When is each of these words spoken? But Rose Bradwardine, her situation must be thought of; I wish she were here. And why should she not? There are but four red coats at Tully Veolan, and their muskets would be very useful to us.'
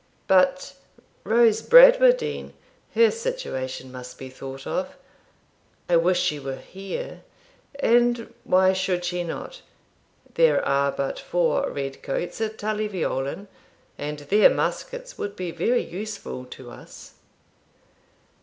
But 0.27 0.73
Rose 1.23 1.61
Bradwardine, 1.61 2.53
her 2.95 3.11
situation 3.11 3.91
must 3.91 4.17
be 4.17 4.29
thought 4.31 4.65
of; 4.65 4.95
I 5.87 5.95
wish 5.97 6.19
she 6.19 6.39
were 6.39 6.55
here. 6.55 7.21
And 7.75 8.33
why 8.43 8.73
should 8.73 9.05
she 9.05 9.23
not? 9.23 9.61
There 10.33 10.65
are 10.67 10.91
but 10.91 11.19
four 11.19 11.69
red 11.69 12.01
coats 12.01 12.41
at 12.41 12.57
Tully 12.57 12.87
Veolan, 12.89 13.45
and 13.95 14.17
their 14.17 14.49
muskets 14.49 15.19
would 15.19 15.35
be 15.35 15.51
very 15.51 15.83
useful 15.83 16.45
to 16.45 16.71
us.' 16.71 17.13